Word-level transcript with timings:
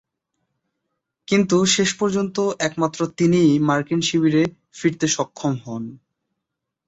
কিন্তু 1.27 1.57
শেষ 1.75 1.89
পর্যন্ত 1.93 2.37
একমাত্র 2.59 2.99
তিনিই 3.17 3.51
মার্কিন 3.59 4.01
শিবিরে 4.01 4.43
ফিরতে 4.73 5.07
সক্ষম 5.07 5.53
হন। 5.65 5.83